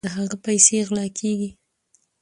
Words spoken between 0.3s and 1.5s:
پیسې غلا کیږي.